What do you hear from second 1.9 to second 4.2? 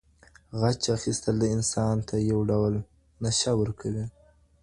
ته یو ډول نشه ورکوي.